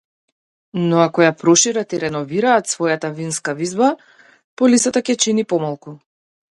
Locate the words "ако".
1.07-1.23